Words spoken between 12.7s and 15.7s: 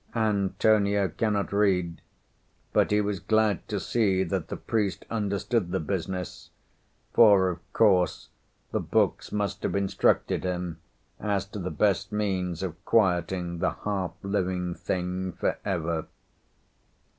quieting the half living Thing for